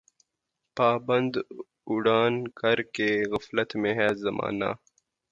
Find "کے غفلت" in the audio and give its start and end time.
2.95-3.69